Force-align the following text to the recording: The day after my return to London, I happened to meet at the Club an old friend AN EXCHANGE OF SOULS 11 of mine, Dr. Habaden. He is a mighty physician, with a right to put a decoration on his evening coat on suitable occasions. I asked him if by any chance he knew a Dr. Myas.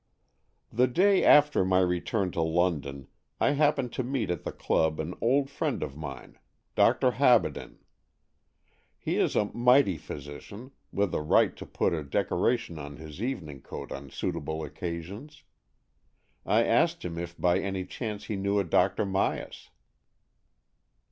The 0.71 0.87
day 0.87 1.23
after 1.23 1.63
my 1.63 1.77
return 1.77 2.31
to 2.31 2.41
London, 2.41 3.07
I 3.39 3.51
happened 3.51 3.93
to 3.93 4.03
meet 4.03 4.31
at 4.31 4.41
the 4.43 4.51
Club 4.51 4.99
an 4.99 5.13
old 5.21 5.47
friend 5.51 5.83
AN 5.83 5.89
EXCHANGE 5.89 5.93
OF 5.93 5.93
SOULS 6.01 6.11
11 6.11 6.23
of 6.25 6.25
mine, 6.33 6.39
Dr. 6.73 7.11
Habaden. 7.11 7.77
He 8.97 9.17
is 9.17 9.35
a 9.35 9.53
mighty 9.53 9.97
physician, 9.99 10.71
with 10.91 11.13
a 11.13 11.21
right 11.21 11.55
to 11.55 11.67
put 11.67 11.93
a 11.93 12.03
decoration 12.03 12.79
on 12.79 12.95
his 12.97 13.21
evening 13.21 13.61
coat 13.61 13.91
on 13.91 14.09
suitable 14.09 14.63
occasions. 14.63 15.43
I 16.47 16.63
asked 16.63 17.05
him 17.05 17.19
if 17.19 17.37
by 17.39 17.59
any 17.59 17.85
chance 17.85 18.23
he 18.23 18.35
knew 18.37 18.57
a 18.57 18.63
Dr. 18.63 19.05
Myas. 19.05 19.69